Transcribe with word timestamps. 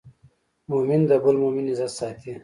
مؤمن 0.71 1.01
د 1.09 1.11
بل 1.23 1.35
مؤمن 1.43 1.65
عزت 1.73 1.91
ساتي. 1.99 2.33